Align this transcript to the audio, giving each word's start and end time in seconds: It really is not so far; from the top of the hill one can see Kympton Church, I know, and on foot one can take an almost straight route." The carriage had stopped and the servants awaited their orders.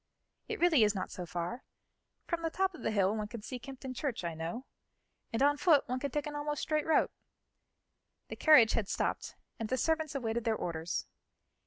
It 0.47 0.59
really 0.59 0.83
is 0.83 0.95
not 0.95 1.11
so 1.11 1.27
far; 1.27 1.63
from 2.25 2.41
the 2.41 2.49
top 2.49 2.73
of 2.73 2.81
the 2.81 2.89
hill 2.89 3.15
one 3.15 3.27
can 3.27 3.43
see 3.43 3.59
Kympton 3.59 3.93
Church, 3.93 4.23
I 4.23 4.33
know, 4.33 4.65
and 5.31 5.43
on 5.43 5.57
foot 5.57 5.87
one 5.87 5.99
can 5.99 6.09
take 6.09 6.25
an 6.25 6.35
almost 6.35 6.63
straight 6.63 6.87
route." 6.87 7.11
The 8.27 8.35
carriage 8.35 8.71
had 8.71 8.89
stopped 8.89 9.35
and 9.59 9.69
the 9.69 9.77
servants 9.77 10.15
awaited 10.15 10.43
their 10.43 10.55
orders. 10.55 11.05